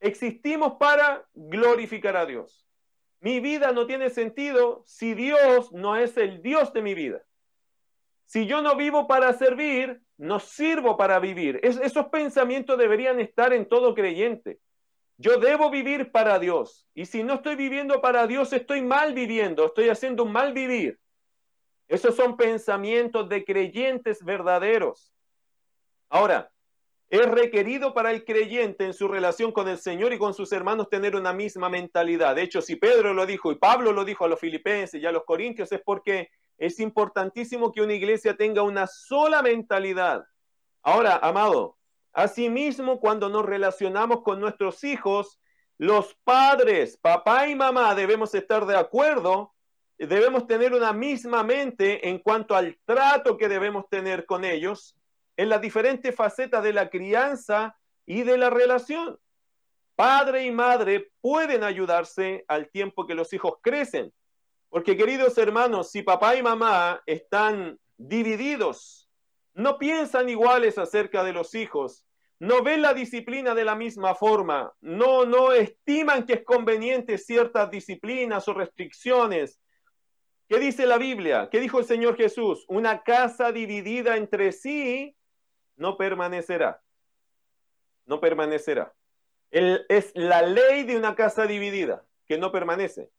[0.00, 2.67] Existimos para glorificar a Dios.
[3.20, 7.22] Mi vida no tiene sentido si Dios no es el Dios de mi vida.
[8.26, 11.60] Si yo no vivo para servir, no sirvo para vivir.
[11.62, 14.60] esos pensamientos deberían estar en todo creyente.
[15.16, 16.86] Yo debo vivir para Dios.
[16.94, 21.00] Y si no estoy viviendo para Dios, estoy mal viviendo, estoy haciendo un mal vivir.
[21.88, 25.12] Esos son pensamientos de creyentes verdaderos.
[26.08, 26.52] Ahora,
[27.10, 30.90] es requerido para el creyente en su relación con el Señor y con sus hermanos
[30.90, 32.36] tener una misma mentalidad.
[32.36, 35.12] De hecho, si Pedro lo dijo y Pablo lo dijo a los filipenses y a
[35.12, 40.24] los corintios, es porque es importantísimo que una iglesia tenga una sola mentalidad.
[40.82, 41.78] Ahora, amado,
[42.12, 45.40] asimismo, cuando nos relacionamos con nuestros hijos,
[45.78, 49.54] los padres, papá y mamá, debemos estar de acuerdo,
[49.96, 54.97] debemos tener una misma mente en cuanto al trato que debemos tener con ellos
[55.38, 59.18] en las diferentes facetas de la crianza y de la relación.
[59.94, 64.12] Padre y madre pueden ayudarse al tiempo que los hijos crecen.
[64.68, 69.08] Porque queridos hermanos, si papá y mamá están divididos,
[69.54, 72.04] no piensan iguales acerca de los hijos,
[72.40, 77.70] no ven la disciplina de la misma forma, no, no estiman que es conveniente ciertas
[77.70, 79.60] disciplinas o restricciones.
[80.48, 81.48] ¿Qué dice la Biblia?
[81.50, 82.64] ¿Qué dijo el Señor Jesús?
[82.68, 85.14] Una casa dividida entre sí
[85.78, 86.82] no permanecerá.
[88.04, 88.94] No permanecerá.
[89.50, 93.10] es la ley de una casa dividida, que no permanece.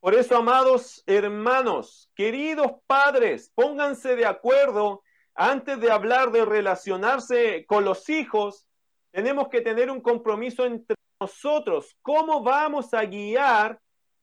[0.00, 5.02] Por eso, amados hermanos, queridos padres, pónganse de acuerdo
[5.34, 8.66] antes de hablar de relacionarse con los hijos.
[9.10, 11.94] Tenemos que tener un compromiso entre nosotros.
[12.00, 13.78] ¿Cómo vamos a guiar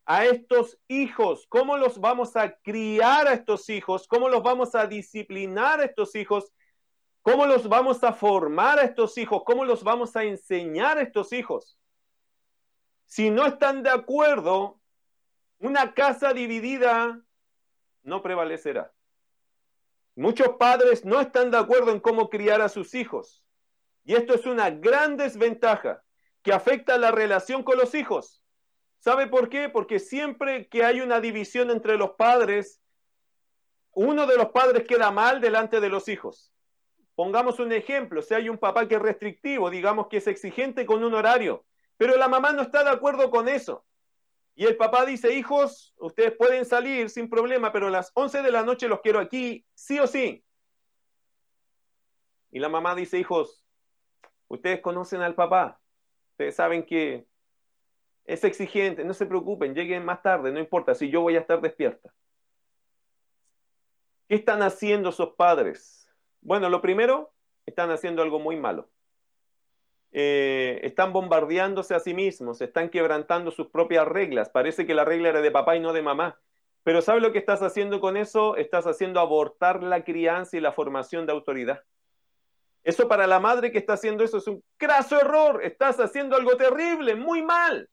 [0.05, 1.45] a estos hijos?
[1.47, 4.07] ¿Cómo los vamos a criar a estos hijos?
[4.07, 6.51] ¿Cómo los vamos a disciplinar a estos hijos?
[7.27, 9.43] ¿Cómo los vamos a formar a estos hijos?
[9.45, 11.77] ¿Cómo los vamos a enseñar a estos hijos?
[13.03, 14.79] Si no están de acuerdo,
[15.59, 17.21] una casa dividida
[18.03, 18.93] no prevalecerá.
[20.15, 23.43] Muchos padres no están de acuerdo en cómo criar a sus hijos.
[24.05, 26.05] Y esto es una gran desventaja
[26.43, 28.41] que afecta la relación con los hijos.
[28.99, 29.67] ¿Sabe por qué?
[29.67, 32.81] Porque siempre que hay una división entre los padres,
[33.91, 36.53] uno de los padres queda mal delante de los hijos.
[37.17, 41.03] Pongamos un ejemplo, si hay un papá que es restrictivo, digamos que es exigente con
[41.03, 41.65] un horario,
[41.97, 43.83] pero la mamá no está de acuerdo con eso.
[44.53, 48.51] Y el papá dice, hijos, ustedes pueden salir sin problema, pero a las 11 de
[48.51, 50.45] la noche los quiero aquí, sí o sí.
[52.51, 53.65] Y la mamá dice, hijos,
[54.47, 55.81] ustedes conocen al papá,
[56.33, 57.25] ustedes saben que
[58.25, 61.61] es exigente, no se preocupen, lleguen más tarde, no importa, si yo voy a estar
[61.61, 62.13] despierta.
[64.27, 65.96] ¿Qué están haciendo esos padres?
[66.47, 67.33] Bueno, lo primero,
[67.65, 68.87] están haciendo algo muy malo.
[70.13, 74.47] Eh, están bombardeándose a sí mismos, están quebrantando sus propias reglas.
[74.47, 76.39] Parece que la regla era de papá y no de mamá.
[76.83, 78.55] Pero ¿sabe lo que estás haciendo con eso?
[78.55, 81.83] Estás haciendo abortar la crianza y la formación de autoridad.
[82.81, 85.59] Eso para la madre que está haciendo eso es un craso error.
[85.65, 87.89] Estás haciendo algo terrible, muy mal.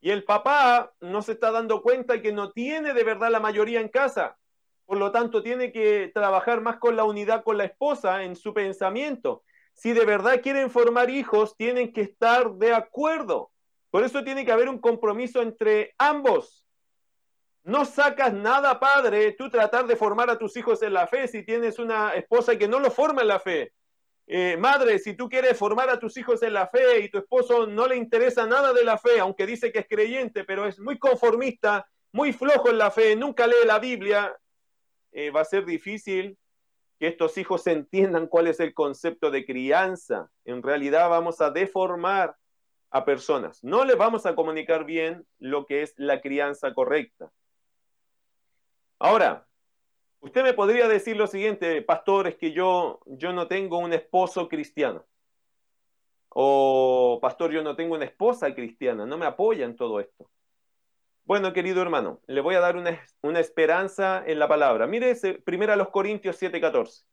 [0.00, 3.80] Y el papá no se está dando cuenta que no tiene de verdad la mayoría
[3.80, 4.38] en casa.
[4.86, 8.54] Por lo tanto, tiene que trabajar más con la unidad con la esposa en su
[8.54, 9.42] pensamiento.
[9.74, 13.50] Si de verdad quieren formar hijos, tienen que estar de acuerdo.
[13.90, 16.66] Por eso tiene que haber un compromiso entre ambos.
[17.64, 21.44] No sacas nada, padre, tú tratar de formar a tus hijos en la fe si
[21.44, 23.72] tienes una esposa que no lo forma en la fe.
[24.28, 27.66] Eh, madre, si tú quieres formar a tus hijos en la fe y tu esposo
[27.66, 30.98] no le interesa nada de la fe, aunque dice que es creyente, pero es muy
[30.98, 34.36] conformista, muy flojo en la fe, nunca lee la Biblia,
[35.16, 36.36] eh, va a ser difícil
[37.00, 40.30] que estos hijos entiendan cuál es el concepto de crianza.
[40.44, 42.36] En realidad vamos a deformar
[42.90, 43.64] a personas.
[43.64, 47.32] No les vamos a comunicar bien lo que es la crianza correcta.
[48.98, 49.46] Ahora,
[50.20, 54.48] usted me podría decir lo siguiente, pastor, es que yo, yo no tengo un esposo
[54.48, 55.06] cristiano.
[56.28, 60.28] O, pastor, yo no tengo una esposa cristiana, no me apoya en todo esto.
[61.26, 64.86] Bueno, querido hermano, le voy a dar una, esperanza en la palabra.
[64.86, 65.12] Mire,
[65.44, 67.04] primero a los Corintios 7:14.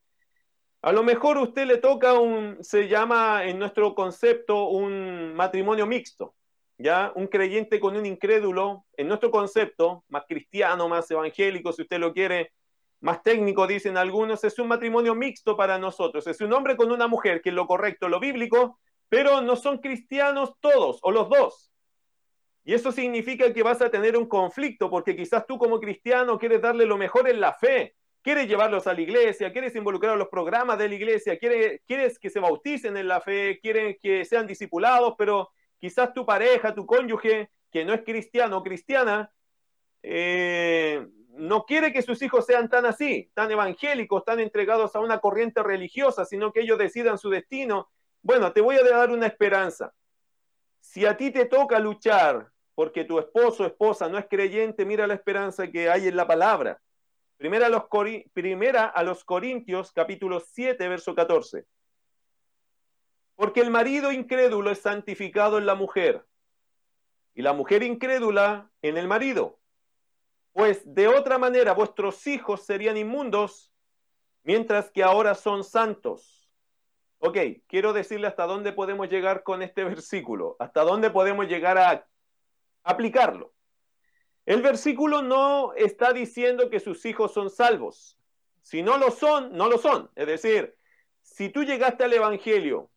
[0.84, 6.36] A lo mejor usted le toca un, se llama en nuestro concepto un matrimonio mixto,
[6.78, 7.12] ¿ya?
[7.15, 12.13] Un creyente con un incrédulo, en nuestro concepto, más cristiano, más evangélico, si usted lo
[12.13, 12.52] quiere,
[12.99, 16.28] más técnico, dicen algunos, es un matrimonio mixto para nosotros.
[16.28, 19.80] Es un hombre con una mujer, que es lo correcto, lo bíblico, pero no son
[19.80, 21.72] cristianos todos o los dos.
[22.65, 26.62] Y eso significa que vas a tener un conflicto, porque quizás tú como cristiano quieres
[26.62, 30.30] darle lo mejor en la fe, quieres llevarlos a la iglesia, quieres involucrar a los
[30.30, 34.47] programas de la iglesia, quieres, quieres que se bauticen en la fe, quieres que sean
[34.47, 39.30] discipulados, pero quizás tu pareja, tu cónyuge, que no es cristiano o cristiana,
[40.02, 45.19] eh, no quiere que sus hijos sean tan así, tan evangélicos, tan entregados a una
[45.19, 47.89] corriente religiosa, sino que ellos decidan su destino.
[48.21, 49.93] Bueno, te voy a dar una esperanza.
[50.80, 55.07] Si a ti te toca luchar porque tu esposo o esposa no es creyente, mira
[55.07, 56.81] la esperanza que hay en la palabra.
[57.38, 57.83] Primera a los,
[58.33, 61.65] primera a los Corintios, capítulo 7, verso 14.
[63.36, 66.25] Porque el marido incrédulo es santificado en la mujer
[67.33, 69.59] y la mujer incrédula en el marido.
[70.51, 73.71] Pues de otra manera vuestros hijos serían inmundos,
[74.43, 76.47] mientras que ahora son santos.
[77.17, 82.05] Ok, quiero decirle hasta dónde podemos llegar con este versículo, hasta dónde podemos llegar a
[82.84, 83.54] aplicarlo.
[84.46, 88.17] El versículo no está diciendo que sus hijos son salvos.
[88.62, 90.10] Si no lo son, no lo son.
[90.15, 90.76] Es decir,
[91.22, 92.91] si tú llegaste al Evangelio,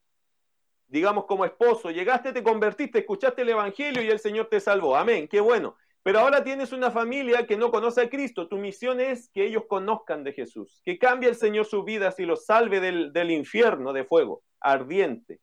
[0.88, 4.96] digamos como esposo, llegaste, te convertiste, escuchaste el Evangelio y el Señor te salvó.
[4.96, 5.77] Amén, qué bueno.
[6.03, 8.49] Pero ahora tienes una familia que no conoce a Cristo.
[8.49, 12.27] Tu misión es que ellos conozcan de Jesús, que cambie el Señor sus vidas y
[12.27, 15.40] los salve del, del infierno de fuego ardiente.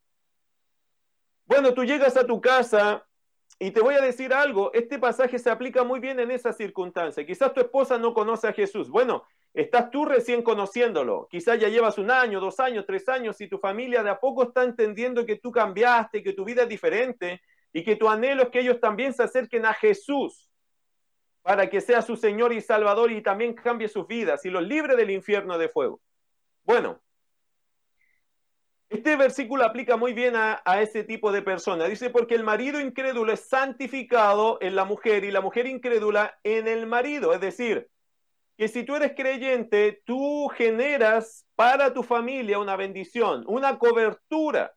[1.45, 3.05] Bueno, tú llegas a tu casa
[3.59, 7.25] y te voy a decir algo, este pasaje se aplica muy bien en esa circunstancia.
[7.25, 8.89] Quizás tu esposa no conoce a Jesús.
[8.89, 11.27] Bueno, estás tú recién conociéndolo.
[11.29, 14.43] Quizás ya llevas un año, dos años, tres años y tu familia de a poco
[14.43, 18.49] está entendiendo que tú cambiaste, que tu vida es diferente y que tu anhelo es
[18.49, 20.49] que ellos también se acerquen a Jesús
[21.41, 24.95] para que sea su Señor y Salvador y también cambie sus vidas y los libre
[24.95, 26.01] del infierno de fuego.
[26.63, 27.01] Bueno,
[28.93, 31.85] este versículo aplica muy bien a, ese tipo de persona.
[31.85, 36.67] Dice, porque el marido incrédulo es santificado en la mujer y la mujer incrédula en
[36.67, 37.33] el marido.
[37.33, 37.89] Es decir,
[38.55, 44.75] que si tú eres creyente, tú generas para tu familia una bendición, una cobertura.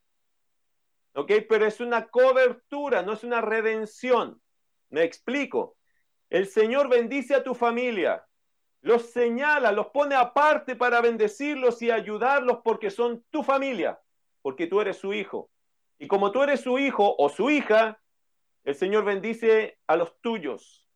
[1.15, 1.33] ¿Ok?
[1.47, 4.41] Pero es una cobertura, no es una redención.
[4.89, 5.77] Me explico.
[6.31, 8.27] El Señor bendice a tu familia,
[8.81, 14.01] los señala, los pone aparte para bendecirlos y ayudarlos porque son tu familia
[14.47, 15.51] porque tú eres su hijo.
[15.99, 18.01] Y como tú eres su hijo o su hija,
[18.63, 20.87] el Señor bendice a los tuyos.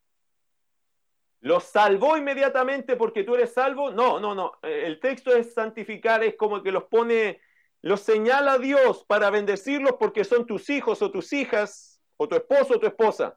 [1.41, 3.91] ¿Los salvó inmediatamente porque tú eres salvo?
[3.91, 4.53] No, no, no.
[4.63, 7.41] El texto es santificar, es como que los pone,
[7.83, 12.37] los señala a Dios para bendecirlos porque son tus hijos o tus hijas, o tu
[12.37, 13.37] esposo o tu esposa.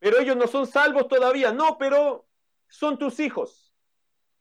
[0.00, 1.50] Pero ellos no son salvos todavía.
[1.50, 2.28] No, pero
[2.68, 3.74] son tus hijos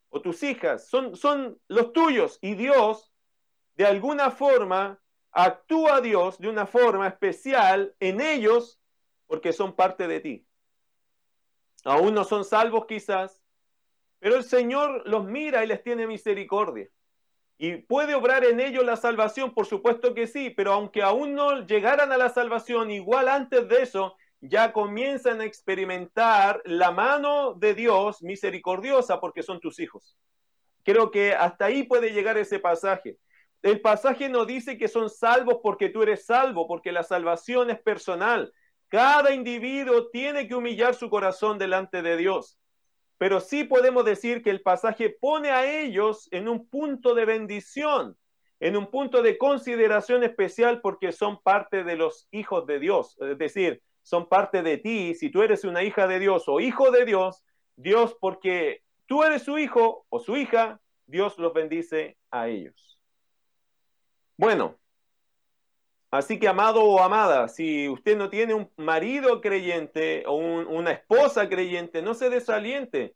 [0.10, 2.38] o tus hijas, son, son los tuyos.
[2.42, 3.14] Y Dios
[3.78, 5.00] de alguna forma
[5.32, 8.80] actúa Dios de una forma especial en ellos
[9.28, 10.48] porque son parte de ti.
[11.86, 13.40] Aún no son salvos quizás,
[14.20, 16.90] pero el Señor los mira y les tiene misericordia.
[17.60, 19.54] ¿Y puede obrar en ellos la salvación?
[19.54, 23.84] Por supuesto que sí, pero aunque aún no llegaran a la salvación, igual antes de
[23.84, 30.18] eso, ya comienzan a experimentar la mano de Dios misericordiosa porque son tus hijos.
[30.84, 33.18] Creo que hasta ahí puede llegar ese pasaje.
[33.62, 37.80] El pasaje no dice que son salvos porque tú eres salvo, porque la salvación es
[37.80, 38.52] personal.
[38.88, 42.58] Cada individuo tiene que humillar su corazón delante de Dios.
[43.18, 48.16] Pero sí podemos decir que el pasaje pone a ellos en un punto de bendición,
[48.60, 53.18] en un punto de consideración especial porque son parte de los hijos de Dios.
[53.20, 55.16] Es decir, son parte de ti.
[55.16, 57.44] Si tú eres una hija de Dios o hijo de Dios,
[57.76, 62.97] Dios, porque tú eres su hijo o su hija, Dios los bendice a ellos.
[64.38, 64.80] Bueno,
[66.12, 71.50] así que amado o amada, si usted no tiene un marido creyente o una esposa
[71.50, 73.16] creyente, no se desaliente.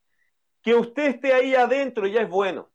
[0.61, 2.71] Que usted esté ahí adentro ya es bueno.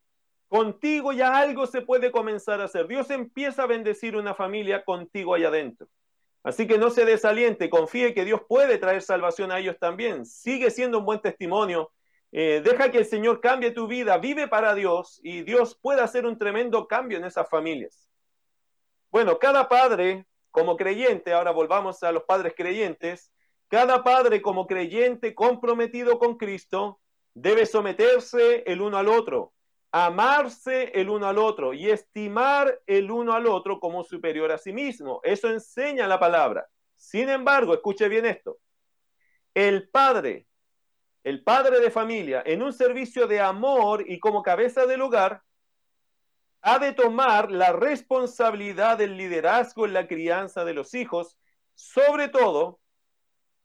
[0.48, 2.86] Contigo ya algo se puede comenzar a hacer.
[2.88, 5.88] Dios empieza a bendecir una familia contigo ahí adentro.
[6.44, 10.24] Así que no se desaliente, confíe que Dios puede traer salvación a ellos también.
[10.26, 11.92] Sigue siendo un buen testimonio.
[12.32, 16.26] Eh, deja que el Señor cambie tu vida, vive para Dios y Dios puede hacer
[16.26, 18.05] un tremendo cambio en esas familias.
[19.16, 23.32] Bueno, cada padre como creyente, ahora volvamos a los padres creyentes,
[23.66, 27.00] cada padre como creyente comprometido con Cristo
[27.32, 29.54] debe someterse el uno al otro,
[29.90, 34.74] amarse el uno al otro y estimar el uno al otro como superior a sí
[34.74, 35.20] mismo.
[35.22, 36.68] Eso enseña la palabra.
[36.94, 38.58] Sin embargo, escuche bien esto.
[39.54, 40.46] El padre,
[41.24, 45.40] el padre de familia, en un servicio de amor y como cabeza del hogar,
[46.68, 51.38] ha de tomar la responsabilidad del liderazgo en la crianza de los hijos,
[51.76, 52.80] sobre todo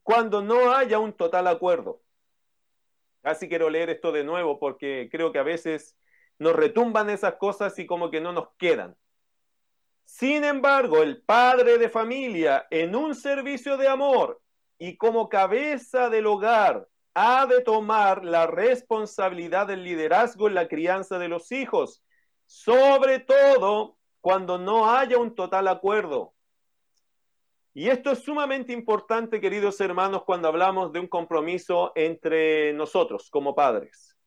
[0.04, 2.04] cuando no haya un total acuerdo.
[3.24, 5.97] Casi quiero leer esto de nuevo porque creo que a veces
[6.38, 8.95] nos retumban esas cosas y como que no nos quedan.
[10.06, 14.39] Sin embargo, el padre de familia en un servicio de amor
[14.78, 21.18] y como cabeza del hogar ha de tomar la responsabilidad del liderazgo en la crianza
[21.18, 22.04] de los hijos,
[22.52, 26.34] sobre todo cuando no haya un total acuerdo.
[27.74, 33.56] Y esto es sumamente importante, queridos hermanos, cuando hablamos de un compromiso entre nosotros como
[33.56, 34.18] padres.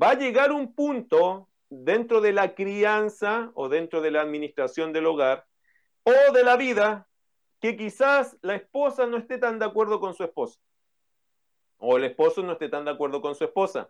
[0.00, 5.06] Va a llegar un punto dentro de la crianza o dentro de la administración del
[5.06, 5.46] hogar
[6.02, 7.08] o de la vida
[7.58, 10.60] que quizás la esposa no esté tan de acuerdo con su esposo
[11.78, 13.88] o el esposo no esté tan de acuerdo con su esposa.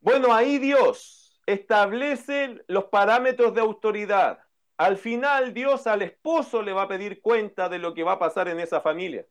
[0.00, 1.19] Bueno, ahí Dios
[1.52, 4.40] establece los parámetros de autoridad
[4.80, 8.18] al final Dios al esposo le va a pedir cuenta de lo que va a
[8.18, 9.26] pasar en esa familia.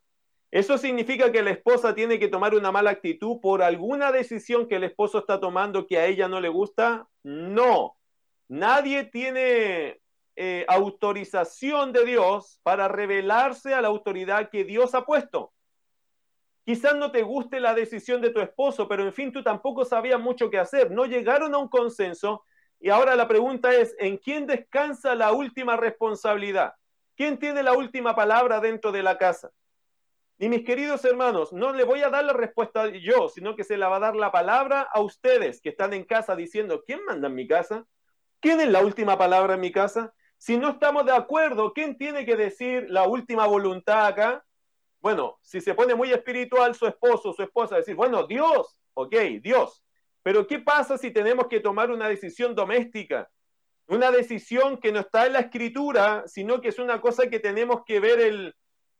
[0.51, 4.75] ¿Eso significa que la esposa tiene que tomar una mala actitud por alguna decisión que
[4.75, 7.07] el esposo está tomando que a ella no le gusta?
[7.23, 7.97] No.
[8.47, 9.99] Nadie tiene
[10.35, 15.51] eh, autorización de Dios para revelarse a la autoridad que Dios ha puesto.
[16.65, 20.19] Quizás no te guste la decisión de tu esposo, pero en fin, tú tampoco sabías
[20.19, 20.91] mucho qué hacer.
[20.91, 22.43] No llegaron a un consenso
[22.79, 26.73] y ahora la pregunta es, ¿en quién descansa la última responsabilidad?
[27.15, 29.51] ¿Quién tiene la última palabra dentro de la casa?
[30.37, 33.75] Y mis queridos hermanos, no le voy a dar la respuesta yo, sino que se
[33.75, 37.27] la va a dar la palabra a ustedes que están en casa diciendo, ¿quién manda
[37.27, 37.85] en mi casa?
[38.39, 40.13] ¿Quién es la última palabra en mi casa?
[40.37, 44.45] Si no estamos de acuerdo, ¿quién tiene que decir la última voluntad acá?
[45.01, 49.83] Bueno, si se pone muy espiritual su esposo, su esposa, decir, bueno, Dios, ok, Dios,
[50.23, 53.29] pero ¿qué pasa si tenemos que tomar una decisión doméstica?
[53.87, 57.83] Una decisión que no está en la escritura, sino que es una cosa que tenemos
[57.85, 58.55] que ver el,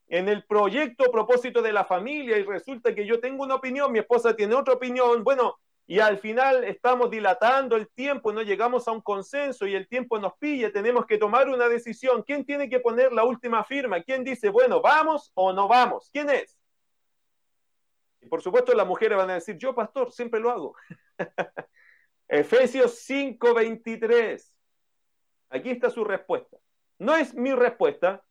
[0.08, 4.00] en el proyecto propósito de la familia y resulta que yo tengo una opinión, mi
[4.00, 8.92] esposa tiene otra opinión, bueno, y al final estamos dilatando el tiempo, no llegamos a
[8.92, 12.22] un consenso y el tiempo nos pilla, tenemos que tomar una decisión.
[12.22, 14.00] ¿Quién tiene que poner la última firma?
[14.04, 16.12] ¿Quién dice, bueno, vamos o no vamos?
[16.14, 16.60] ¿Quién es?
[18.22, 20.76] Y por supuesto las mujeres van a decir, yo pastor, siempre lo hago.
[22.28, 24.54] Efesios 5:23.
[25.50, 26.58] Aquí está su respuesta.
[27.00, 28.24] No es mi respuesta,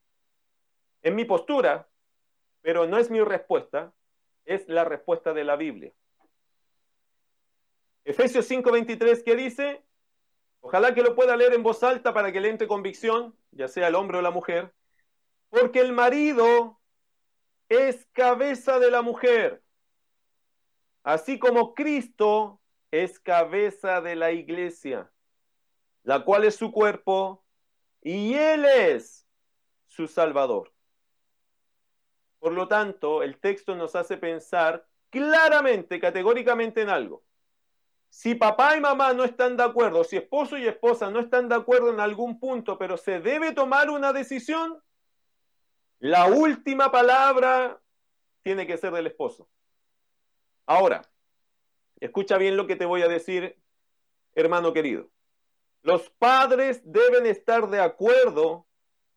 [1.02, 1.88] es mi postura,
[2.61, 3.92] pero no es mi respuesta,
[4.44, 5.92] es la respuesta de la Biblia.
[8.09, 9.84] Efesios 5:23, ¿qué dice?
[10.62, 13.88] Ojalá que lo pueda leer en voz alta para que le entre convicción, ya sea
[13.88, 14.72] el hombre o la mujer.
[15.50, 16.80] Porque el marido
[17.68, 19.62] es cabeza de la mujer,
[21.02, 25.12] así como Cristo es cabeza de la iglesia,
[26.02, 27.44] la cual es su cuerpo,
[28.00, 29.26] y Él es
[29.86, 30.72] su Salvador.
[32.38, 37.28] Por lo tanto, el texto nos hace pensar claramente, categóricamente en algo.
[38.09, 41.54] Si papá y mamá no están de acuerdo, si esposo y esposa no están de
[41.54, 44.82] acuerdo en algún punto, pero se debe tomar una decisión,
[45.98, 47.80] la última palabra
[48.42, 49.48] tiene que ser del esposo.
[50.66, 51.02] Ahora,
[52.00, 53.61] escucha bien lo que te voy a decir,
[54.34, 55.11] hermano querido.
[55.82, 58.66] Los padres deben estar de acuerdo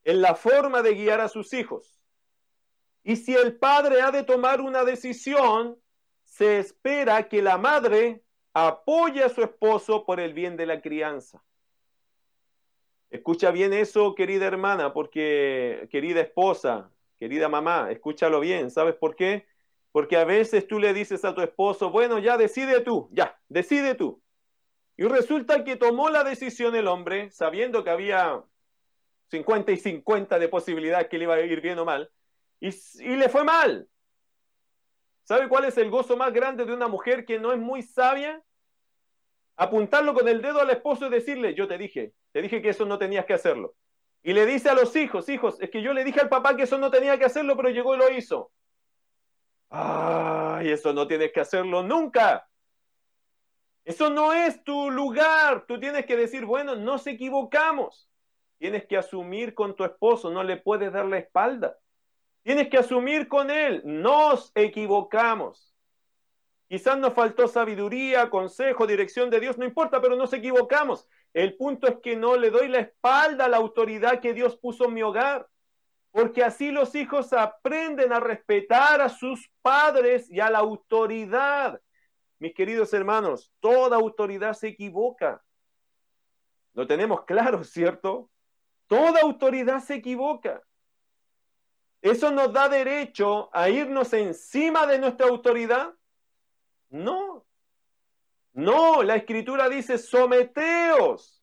[0.03, 2.01] en la forma de guiar a sus hijos.
[3.03, 5.81] Y si el padre ha de tomar una decisión,
[6.23, 8.23] se espera que la madre
[8.53, 11.43] apoye a su esposo por el bien de la crianza.
[13.09, 18.71] Escucha bien eso, querida hermana, porque querida esposa, querida mamá, escúchalo bien.
[18.71, 19.45] ¿Sabes por qué?
[19.91, 23.95] Porque a veces tú le dices a tu esposo, bueno, ya decide tú, ya, decide
[23.95, 24.21] tú.
[24.95, 28.41] Y resulta que tomó la decisión el hombre, sabiendo que había
[29.29, 32.09] 50 y 50 de posibilidad que le iba a ir bien o mal,
[32.61, 33.89] y, y le fue mal.
[35.23, 38.41] ¿Sabe cuál es el gozo más grande de una mujer que no es muy sabia?
[39.55, 42.85] Apuntarlo con el dedo al esposo y decirle, yo te dije, te dije que eso
[42.85, 43.75] no tenías que hacerlo.
[44.23, 46.63] Y le dice a los hijos, hijos, es que yo le dije al papá que
[46.63, 48.51] eso no tenía que hacerlo, pero llegó y lo hizo.
[49.69, 52.47] Ay, eso no tienes que hacerlo nunca.
[53.83, 55.65] Eso no es tu lugar.
[55.67, 58.09] Tú tienes que decir, bueno, nos equivocamos.
[58.57, 61.77] Tienes que asumir con tu esposo, no le puedes dar la espalda.
[62.43, 65.75] Tienes que asumir con él, nos equivocamos.
[66.67, 71.07] Quizás nos faltó sabiduría, consejo, dirección de Dios, no importa, pero nos equivocamos.
[71.33, 74.85] El punto es que no le doy la espalda a la autoridad que Dios puso
[74.85, 75.47] en mi hogar
[76.11, 81.81] porque así los hijos aprenden a respetar a sus padres y a la autoridad.
[82.37, 85.41] Mis queridos hermanos, toda autoridad se equivoca.
[86.73, 88.29] Lo tenemos claro, ¿cierto?
[88.87, 90.61] Toda autoridad se equivoca.
[92.01, 95.93] ¿Eso nos da derecho a irnos encima de nuestra autoridad?
[96.89, 97.45] No.
[98.53, 101.41] No, la escritura dice, someteos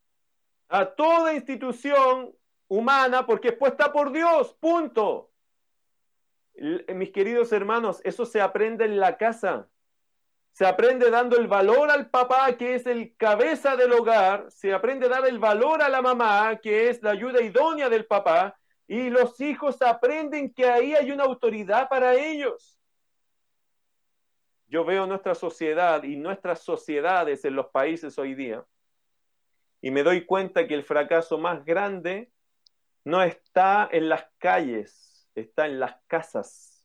[0.68, 2.34] a toda institución
[2.66, 5.30] humana porque es puesta por Dios, punto.
[6.88, 9.68] Mis queridos hermanos, eso se aprende en la casa.
[10.52, 14.50] Se aprende dando el valor al papá, que es el cabeza del hogar.
[14.50, 18.06] Se aprende a dar el valor a la mamá, que es la ayuda idónea del
[18.06, 18.58] papá.
[18.88, 22.80] Y los hijos aprenden que ahí hay una autoridad para ellos.
[24.66, 28.64] Yo veo nuestra sociedad y nuestras sociedades en los países hoy día
[29.80, 32.32] y me doy cuenta que el fracaso más grande
[33.04, 36.84] no está en las calles, está en las casas.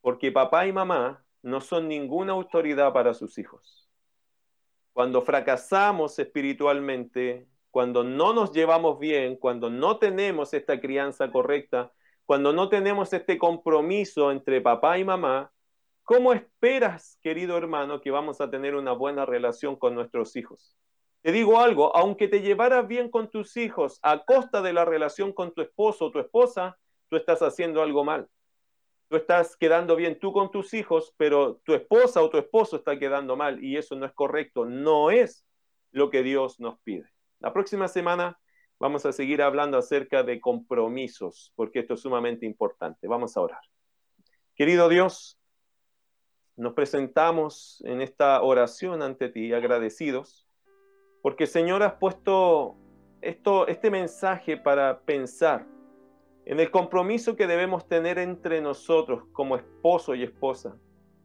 [0.00, 3.88] Porque papá y mamá no son ninguna autoridad para sus hijos.
[4.92, 11.92] Cuando fracasamos espiritualmente, cuando no nos llevamos bien, cuando no tenemos esta crianza correcta,
[12.24, 15.52] cuando no tenemos este compromiso entre papá y mamá,
[16.02, 20.76] ¿cómo esperas, querido hermano, que vamos a tener una buena relación con nuestros hijos?
[21.22, 25.32] Te digo algo, aunque te llevaras bien con tus hijos a costa de la relación
[25.32, 28.28] con tu esposo o tu esposa, tú estás haciendo algo mal.
[29.08, 32.98] Tú estás quedando bien tú con tus hijos, pero tu esposa o tu esposo está
[32.98, 35.46] quedando mal y eso no es correcto, no es
[35.92, 37.10] lo que Dios nos pide.
[37.40, 38.38] La próxima semana
[38.78, 43.08] vamos a seguir hablando acerca de compromisos, porque esto es sumamente importante.
[43.08, 43.62] Vamos a orar.
[44.54, 45.38] Querido Dios,
[46.56, 50.48] nos presentamos en esta oración ante ti agradecidos
[51.22, 52.76] porque Señor has puesto
[53.20, 55.66] esto, este mensaje para pensar
[56.44, 60.76] en el compromiso que debemos tener entre nosotros como esposo y esposa.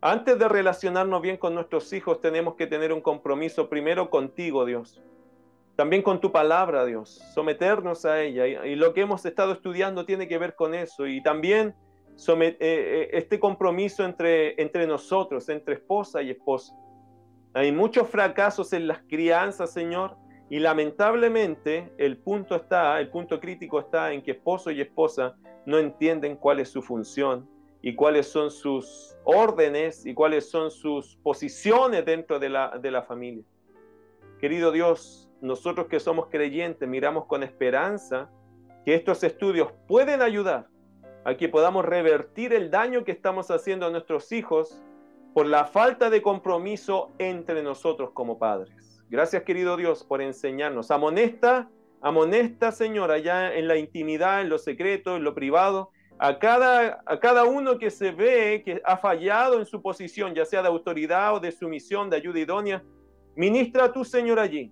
[0.02, 5.02] Antes de relacionarnos bien con nuestros hijos, tenemos que tener un compromiso primero contigo, Dios.
[5.76, 7.22] También con tu palabra, Dios.
[7.34, 8.66] Someternos a ella.
[8.66, 11.08] Y, lo que hemos estado estudiando tiene que ver con eso.
[11.08, 11.74] Y también
[12.28, 16.76] eh, eh, este compromiso entre, entre nosotros, entre esposa y esposa.
[17.54, 20.18] Hay muchos fracasos en las crianzas, Señor,
[20.50, 25.80] y lamentablemente el punto está, el punto crítico está en que esposo y esposa no
[25.80, 27.50] entienden cuál es su función
[27.82, 33.04] y cuáles son sus órdenes y cuáles son sus posiciones dentro de la, de la
[33.04, 33.44] familia.
[34.40, 38.30] Querido Dios, nosotros que somos creyentes miramos con esperanza
[38.86, 40.68] que estos estudios pueden ayudar
[41.26, 44.82] a que podamos revertir el daño que estamos haciendo a nuestros hijos
[45.34, 49.04] por la falta de compromiso entre nosotros como padres.
[49.10, 50.92] Gracias, querido Dios, por enseñarnos.
[50.92, 51.70] Amonesta,
[52.02, 57.20] amonesta, Señor, allá en la intimidad, en lo secreto, en lo privado, a cada, a
[57.20, 61.36] cada uno que se ve que ha fallado en su posición, ya sea de autoridad
[61.36, 62.84] o de sumisión, de ayuda idónea.
[63.36, 64.72] Ministra tú, Señor, allí.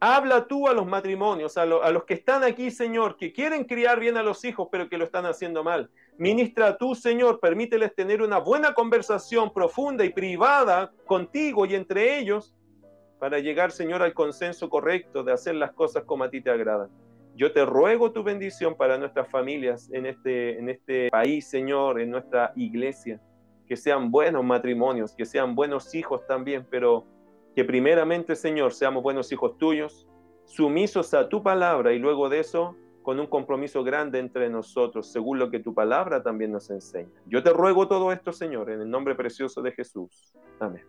[0.00, 4.16] Habla tú a los matrimonios, a, los que están aquí, Señor, que quieren criar bien
[4.16, 5.90] a los hijos, pero que lo están haciendo mal.
[6.18, 12.54] Ministra tú, Señor, permíteles tener una buena conversación profunda y privada contigo y entre ellos
[13.18, 16.90] para llegar, Señor, al consenso correcto de hacer las cosas como a ti te agradan.
[17.34, 22.10] Yo te ruego tu bendición para nuestras familias en este, en este país, Señor, en
[22.10, 23.20] nuestra iglesia.
[23.66, 27.04] Que sean buenos matrimonios, que sean buenos hijos también, pero
[27.58, 30.06] que primeramente, Señor, seamos buenos hijos tuyos,
[30.44, 35.40] sumisos a tu palabra y luego de eso con un compromiso grande entre nosotros, según
[35.40, 37.10] lo que tu palabra también nos enseña.
[37.26, 40.32] Yo te ruego todo esto, Señor, en el nombre precioso de Jesús.
[40.60, 40.84] Amén.